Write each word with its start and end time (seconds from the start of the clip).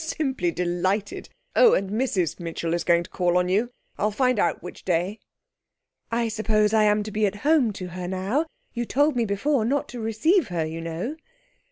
Simply 0.03 0.49
delighted. 0.49 1.29
Oh, 1.55 1.75
and 1.75 1.91
Mrs 1.91 2.39
Mitchell 2.39 2.73
is 2.73 2.83
going 2.83 3.03
to 3.03 3.09
call 3.11 3.37
on 3.37 3.49
you. 3.49 3.69
I'll 3.99 4.09
find 4.09 4.39
out 4.39 4.63
which 4.63 4.83
day.' 4.83 5.19
'I 6.11 6.27
suppose 6.29 6.73
I 6.73 6.85
am 6.85 7.03
to 7.03 7.11
be 7.11 7.27
at 7.27 7.35
home 7.45 7.71
to 7.73 7.89
her 7.89 8.07
now? 8.07 8.47
You 8.73 8.85
told 8.85 9.15
me 9.15 9.25
before 9.25 9.63
not 9.63 9.87
to 9.89 9.99
receive 9.99 10.47
her, 10.47 10.65
you 10.65 10.81
know.' 10.81 11.17